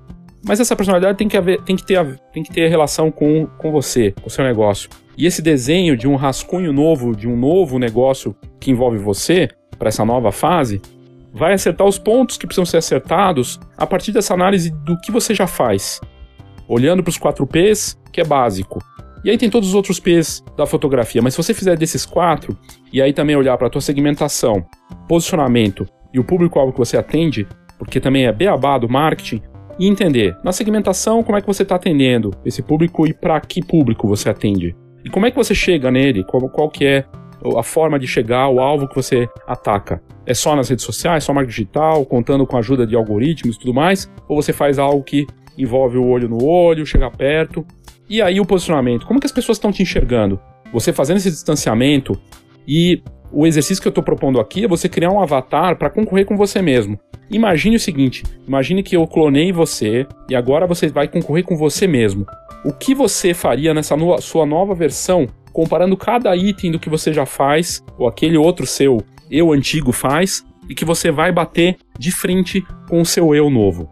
[0.44, 3.72] mas essa personalidade tem que, haver, tem que, ter, tem que ter relação com, com
[3.72, 4.88] você, com o seu negócio.
[5.16, 9.88] E esse desenho de um rascunho novo, de um novo negócio que envolve você, para
[9.88, 10.80] essa nova fase,
[11.32, 15.34] vai acertar os pontos que precisam ser acertados a partir dessa análise do que você
[15.34, 16.00] já faz.
[16.68, 18.80] Olhando para os quatro P's, que é básico.
[19.24, 22.56] E aí tem todos os outros P's da fotografia, mas se você fizer desses quatro,
[22.92, 24.64] e aí também olhar para a tua segmentação,
[25.08, 27.46] posicionamento e o público-alvo que você atende,
[27.78, 29.42] porque também é beabá do marketing,
[29.78, 33.64] e entender na segmentação como é que você está atendendo esse público e para que
[33.64, 34.74] público você atende.
[35.04, 37.04] E como é que você chega nele, qual, qual que é
[37.56, 40.02] a forma de chegar o alvo que você ataca.
[40.24, 43.58] É só nas redes sociais, só marketing digital, contando com a ajuda de algoritmos e
[43.58, 44.10] tudo mais?
[44.28, 47.64] Ou você faz algo que envolve o olho no olho, chegar perto?
[48.08, 50.40] E aí o posicionamento, como que as pessoas estão te enxergando?
[50.72, 52.18] Você fazendo esse distanciamento
[52.66, 56.24] e o exercício que eu estou propondo aqui é você criar um avatar para concorrer
[56.24, 56.98] com você mesmo.
[57.30, 61.86] Imagine o seguinte: imagine que eu clonei você e agora você vai concorrer com você
[61.86, 62.26] mesmo.
[62.64, 67.12] O que você faria nessa no sua nova versão, comparando cada item do que você
[67.12, 68.98] já faz, ou aquele outro seu
[69.30, 73.90] eu antigo faz, e que você vai bater de frente com o seu eu novo?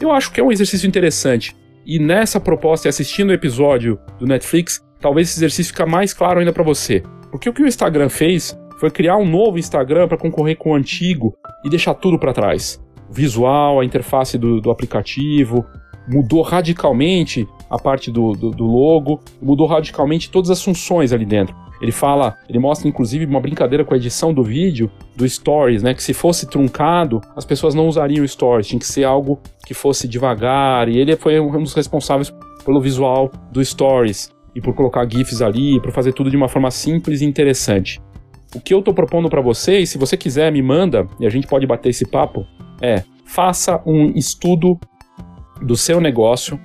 [0.00, 1.56] Eu acho que é um exercício interessante.
[1.84, 6.38] E nessa proposta e assistindo o episódio do Netflix, talvez esse exercício fique mais claro
[6.38, 7.02] ainda para você.
[7.30, 10.74] Porque o que o Instagram fez foi criar um novo Instagram para concorrer com o
[10.74, 12.82] antigo e deixar tudo para trás.
[13.08, 15.64] O visual, a interface do, do, aplicativo,
[16.08, 21.54] mudou radicalmente a parte do, do, do logo, mudou radicalmente todas as funções ali dentro.
[21.80, 25.94] Ele fala, ele mostra inclusive uma brincadeira com a edição do vídeo, do Stories, né?
[25.94, 29.74] Que se fosse truncado, as pessoas não usariam o Stories, tinha que ser algo que
[29.74, 30.88] fosse devagar.
[30.88, 35.80] E ele foi um dos responsáveis pelo visual do Stories e por colocar GIFs ali,
[35.80, 38.00] por fazer tudo de uma forma simples e interessante.
[38.54, 41.46] O que eu estou propondo para vocês, se você quiser, me manda e a gente
[41.46, 42.46] pode bater esse papo,
[42.82, 44.78] é faça um estudo
[45.60, 46.60] do seu negócio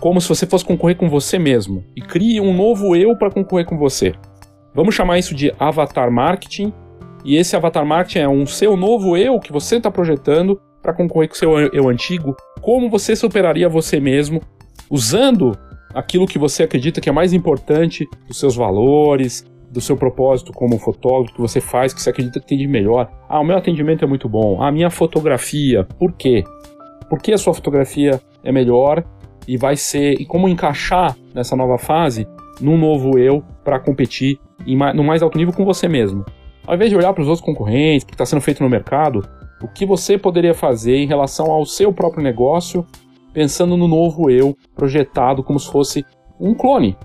[0.00, 3.64] como se você fosse concorrer com você mesmo e crie um novo eu para concorrer
[3.64, 4.14] com você.
[4.74, 6.72] Vamos chamar isso de avatar marketing
[7.24, 11.28] e esse avatar marketing é um seu novo eu que você está projetando para concorrer
[11.28, 12.36] com o seu eu antigo.
[12.60, 14.40] Como você superaria você mesmo
[14.90, 15.58] usando
[15.94, 20.78] aquilo que você acredita que é mais importante, os seus valores, do seu propósito como
[20.78, 23.10] fotógrafo que você faz, que você acredita que tem de melhor.
[23.28, 24.62] Ah, o meu atendimento é muito bom.
[24.62, 26.42] Ah, a minha fotografia, por quê?
[27.08, 29.04] Por que a sua fotografia é melhor
[29.46, 32.26] e vai ser e como encaixar nessa nova fase
[32.60, 36.24] num novo eu para competir em, no mais alto nível com você mesmo.
[36.66, 39.26] Ao invés de olhar para os outros concorrentes, que está sendo feito no mercado,
[39.62, 42.86] o que você poderia fazer em relação ao seu próprio negócio,
[43.32, 46.04] pensando no novo eu projetado como se fosse
[46.38, 46.96] um clone.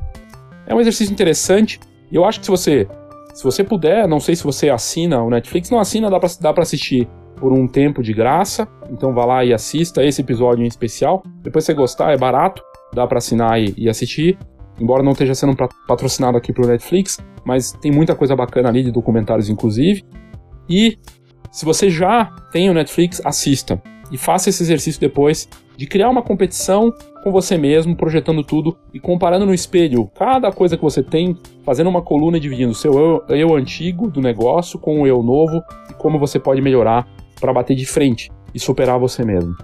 [0.68, 1.80] É um exercício interessante
[2.16, 2.88] eu acho que se você,
[3.34, 7.08] se você puder, não sei se você assina o Netflix, não assina, dá pra assistir
[7.36, 8.68] por um tempo de graça.
[8.90, 11.24] Então vá lá e assista esse episódio em especial.
[11.42, 14.38] Depois se você gostar, é barato, dá para assinar e, e, assistir.
[14.80, 15.56] Embora não esteja sendo
[15.88, 20.04] patrocinado aqui pelo Netflix, mas tem muita coisa bacana ali de documentários, inclusive.
[20.70, 20.98] E
[21.52, 23.82] se você já tem o Netflix, assista
[24.14, 29.00] e faça esse exercício depois de criar uma competição com você mesmo, projetando tudo e
[29.00, 32.94] comparando no espelho cada coisa que você tem, fazendo uma coluna e dividindo o seu
[32.94, 37.08] eu, eu antigo do negócio com o eu novo e como você pode melhorar
[37.42, 39.56] para bater de frente e superar você mesmo.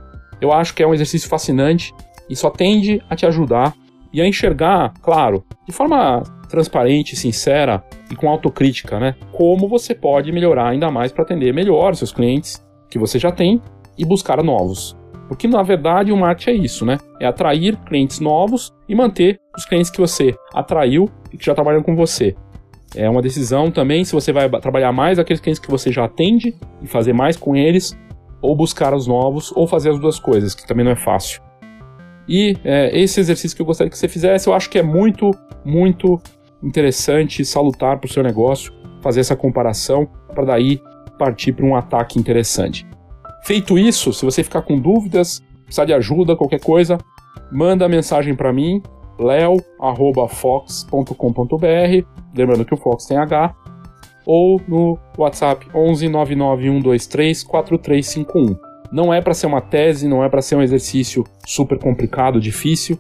[0.42, 1.94] Eu acho que é um exercício fascinante
[2.28, 3.76] e só tende a te ajudar
[4.12, 9.16] e a enxergar, claro, de forma transparente, sincera e com autocrítica, né?
[9.32, 13.62] Como você pode melhorar ainda mais para atender melhor seus clientes que você já tem
[14.00, 14.98] e buscar novos.
[15.28, 16.98] Porque na verdade o marketing é isso, né?
[17.20, 21.84] É atrair clientes novos e manter os clientes que você atraiu e que já trabalham
[21.84, 22.36] com você.
[22.96, 26.56] É uma decisão também se você vai trabalhar mais aqueles clientes que você já atende
[26.82, 27.96] e fazer mais com eles,
[28.42, 31.42] ou buscar os novos, ou fazer as duas coisas, que também não é fácil.
[32.28, 35.30] E é, esse exercício que eu gostaria que você fizesse, eu acho que é muito,
[35.64, 36.20] muito
[36.64, 40.82] interessante, salutar para o seu negócio, fazer essa comparação, para daí
[41.18, 42.88] partir para um ataque interessante.
[43.44, 46.98] Feito isso, se você ficar com dúvidas, precisar de ajuda, qualquer coisa,
[47.52, 48.82] manda mensagem para mim,
[49.20, 53.56] leo@fox.com.br, lembrando que o Fox tem H,
[54.26, 58.56] ou no WhatsApp 11 99123 4351.
[58.92, 62.98] Não é para ser uma tese, não é para ser um exercício super complicado, difícil.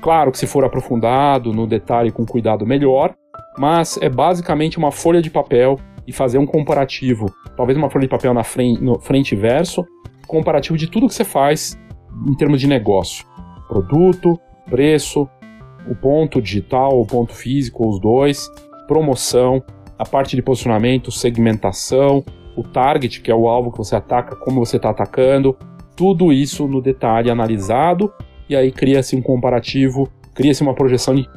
[0.00, 3.14] Claro que se for aprofundado, no detalhe com cuidado melhor,
[3.58, 5.78] mas é basicamente uma folha de papel
[6.08, 9.84] e fazer um comparativo, talvez uma folha de papel na frente, no frente e verso,
[10.26, 11.78] comparativo de tudo que você faz
[12.26, 13.26] em termos de negócio,
[13.68, 14.40] produto,
[14.70, 15.28] preço,
[15.86, 18.50] o ponto digital, o ponto físico, os dois,
[18.86, 19.62] promoção,
[19.98, 22.24] a parte de posicionamento, segmentação,
[22.56, 25.58] o target, que é o alvo que você ataca, como você está atacando,
[25.94, 28.10] tudo isso no detalhe analisado
[28.48, 31.28] e aí cria-se um comparativo, cria-se uma projeção de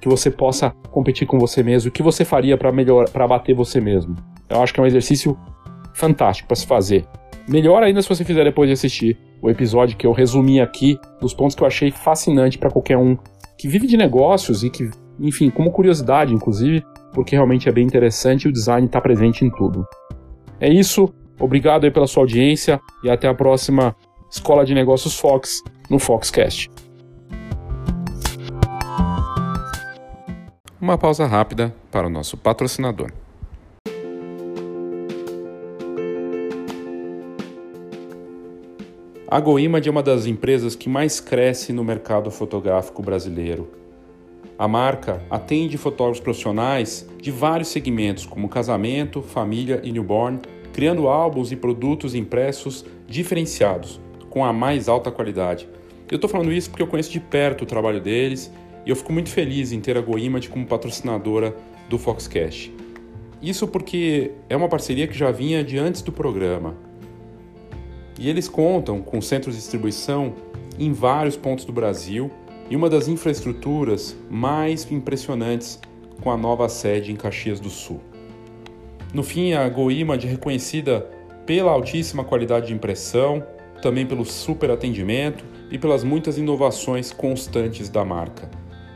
[0.00, 3.54] que você possa competir com você mesmo, o que você faria para melhor, para bater
[3.54, 4.14] você mesmo.
[4.48, 5.36] Eu acho que é um exercício
[5.94, 7.04] fantástico para se fazer.
[7.48, 11.32] Melhor ainda se você fizer depois de assistir o episódio que eu resumi aqui, dos
[11.32, 13.16] pontos que eu achei fascinante para qualquer um
[13.56, 18.44] que vive de negócios e que, enfim, como curiosidade, inclusive, porque realmente é bem interessante
[18.44, 19.84] e o design está presente em tudo.
[20.60, 23.96] É isso, obrigado aí pela sua audiência e até a próxima
[24.30, 26.70] Escola de Negócios Fox no Foxcast.
[30.80, 33.10] Uma pausa rápida para o nosso patrocinador.
[39.26, 43.68] A GoImage é uma das empresas que mais cresce no mercado fotográfico brasileiro.
[44.56, 50.38] A marca atende fotógrafos profissionais de vários segmentos, como casamento, família e newborn,
[50.72, 54.00] criando álbuns e produtos impressos diferenciados,
[54.30, 55.68] com a mais alta qualidade.
[56.08, 58.52] Eu estou falando isso porque eu conheço de perto o trabalho deles
[58.84, 61.54] e eu fico muito feliz em ter a GoImage como patrocinadora
[61.88, 62.72] do Foxcast.
[63.40, 66.74] Isso porque é uma parceria que já vinha de antes do programa.
[68.18, 70.34] E eles contam com centros de distribuição
[70.78, 72.30] em vários pontos do Brasil
[72.68, 75.80] e uma das infraestruturas mais impressionantes
[76.20, 78.00] com a nova sede em Caxias do Sul.
[79.14, 81.08] No fim, a GoImage é reconhecida
[81.46, 83.42] pela altíssima qualidade de impressão,
[83.80, 88.50] também pelo super atendimento e pelas muitas inovações constantes da marca.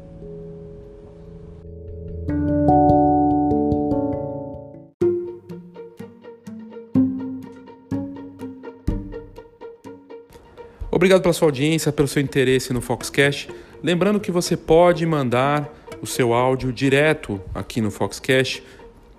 [10.91, 13.49] Obrigado pela sua audiência, pelo seu interesse no Foxcast.
[13.83, 15.69] Lembrando que você pode mandar
[16.01, 18.63] o seu áudio direto aqui no Foxcast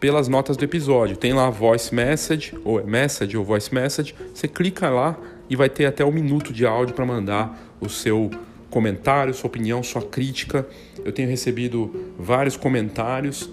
[0.00, 1.16] pelas notas do episódio.
[1.16, 4.14] Tem lá voice message, ou é message ou voice message.
[4.32, 5.18] Você clica lá
[5.50, 8.30] e vai ter até um minuto de áudio para mandar o seu
[8.74, 10.66] comentário, sua opinião, sua crítica.
[11.04, 13.48] Eu tenho recebido vários comentários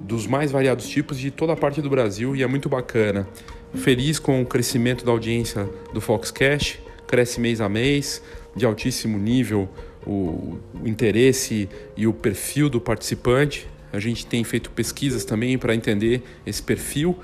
[0.00, 3.28] dos mais variados tipos de toda a parte do Brasil e é muito bacana.
[3.74, 8.22] Feliz com o crescimento da audiência do Foxcast cresce mês a mês,
[8.56, 9.68] de altíssimo nível
[10.06, 13.68] o, o interesse e o perfil do participante.
[13.92, 17.14] A gente tem feito pesquisas também para entender esse perfil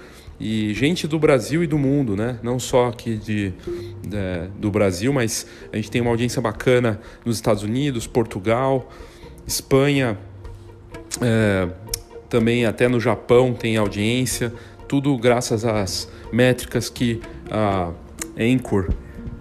[0.41, 2.39] e gente do Brasil e do mundo, né?
[2.43, 3.53] Não só aqui de,
[4.03, 8.89] de, do Brasil, mas a gente tem uma audiência bacana nos Estados Unidos, Portugal,
[9.47, 10.18] Espanha,
[11.20, 11.68] é,
[12.28, 14.53] também até no Japão tem audiência.
[14.86, 17.20] Tudo graças às métricas que
[17.51, 17.93] a
[18.39, 18.89] Anchor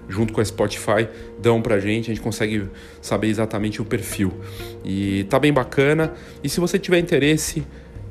[0.09, 1.07] junto com a Spotify,
[1.39, 2.67] dão pra gente, a gente consegue
[3.01, 4.33] saber exatamente o perfil.
[4.83, 6.13] E tá bem bacana.
[6.43, 7.63] E se você tiver interesse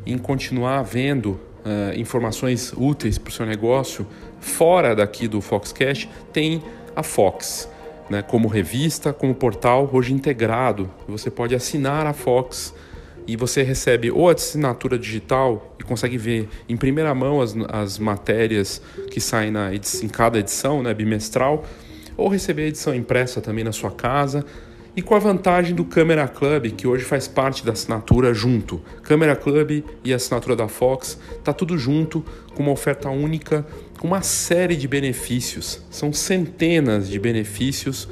[0.04, 4.06] em continuar vendo uh, informações úteis para o seu negócio
[4.40, 6.62] fora daqui do Foxcast, tem
[6.94, 7.68] a Fox.
[8.08, 10.88] Né, como revista, como portal, hoje integrado.
[11.08, 12.72] Você pode assinar a Fox
[13.26, 17.98] e você recebe ou a assinatura digital e consegue ver em primeira mão as, as
[17.98, 21.64] matérias que saem na em cada edição, né, bimestral,
[22.16, 24.44] ou receber a edição impressa também na sua casa.
[24.96, 28.80] E com a vantagem do Câmera Club, que hoje faz parte da assinatura junto.
[29.02, 32.24] Câmera Club e a assinatura da Fox, tá tudo junto,
[32.54, 33.66] com uma oferta única,
[33.98, 35.82] com uma série de benefícios.
[35.90, 38.08] São centenas de benefícios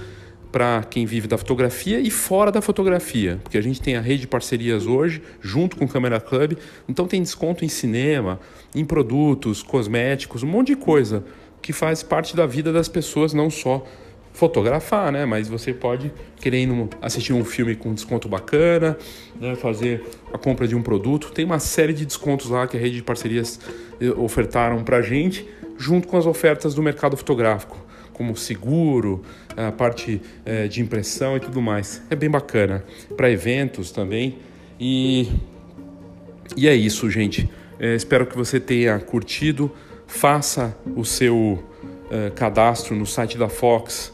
[0.53, 4.21] para quem vive da fotografia e fora da fotografia, porque a gente tem a rede
[4.21, 6.53] de parcerias hoje, junto com o Câmera Club,
[6.87, 8.39] então tem desconto em cinema,
[8.75, 11.25] em produtos, cosméticos, um monte de coisa
[11.63, 13.87] que faz parte da vida das pessoas, não só
[14.35, 15.25] fotografar, né?
[15.25, 18.99] Mas você pode querendo assistir um filme com desconto bacana,
[19.41, 19.55] né?
[19.55, 21.31] fazer a compra de um produto.
[21.33, 23.59] Tem uma série de descontos lá que a rede de parcerias
[24.01, 27.83] eh, ofertaram para gente, junto com as ofertas do mercado fotográfico
[28.13, 29.23] como seguro,
[29.57, 32.01] a parte é, de impressão e tudo mais.
[32.09, 32.85] É bem bacana.
[33.17, 34.39] Para eventos também.
[34.79, 35.29] E,
[36.57, 37.51] e é isso, gente.
[37.79, 39.71] É, espero que você tenha curtido.
[40.07, 41.63] Faça o seu
[42.09, 44.14] é, cadastro no site da Fox.